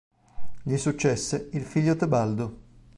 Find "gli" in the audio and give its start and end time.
0.63-0.77